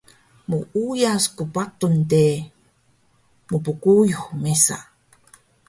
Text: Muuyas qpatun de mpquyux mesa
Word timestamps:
Muuyas 0.49 1.23
qpatun 1.37 1.95
de 2.09 2.25
mpquyux 3.51 4.19
mesa 4.41 4.77